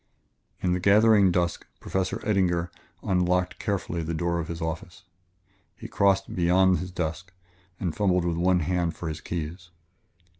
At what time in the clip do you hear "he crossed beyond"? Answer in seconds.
5.75-6.79